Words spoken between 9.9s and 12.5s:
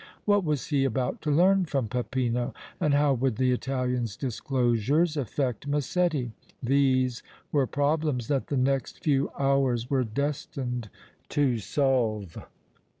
were destined to solve.